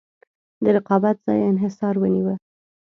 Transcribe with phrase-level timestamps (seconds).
[0.63, 2.33] د رقابت ځای انحصار ونیوه.